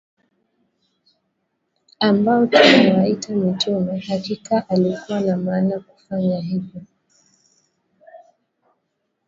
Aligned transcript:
ambao 1.99 2.47
tunawaita 2.47 3.33
mitume 3.33 3.99
Hakika 3.99 4.69
alikuwa 4.69 5.19
na 5.21 5.37
maana 5.37 5.79
kufanya 5.79 6.39
hivyo 6.41 6.81